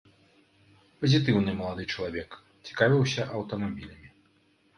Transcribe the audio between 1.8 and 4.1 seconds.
чалавек, цікавіўся аўтамабілямі.